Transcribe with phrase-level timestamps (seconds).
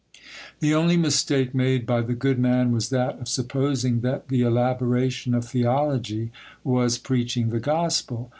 [0.61, 5.35] The only mistake made by the good man was that of supposing that the elaboration
[5.35, 6.31] of theology
[6.63, 8.27] was preaching the gospel.